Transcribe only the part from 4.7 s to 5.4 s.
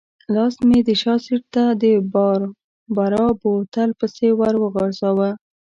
غځاوه.